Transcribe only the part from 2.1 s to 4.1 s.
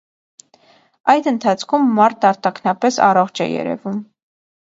արտաքնապես առողջ է երևում։